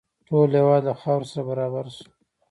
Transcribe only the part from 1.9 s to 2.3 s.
شو.